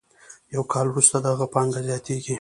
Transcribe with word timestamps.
یو 0.53 0.63
کال 0.73 0.87
وروسته 0.89 1.17
د 1.19 1.25
هغه 1.33 1.45
پانګه 1.53 1.79
زیاتېږي 1.87 2.29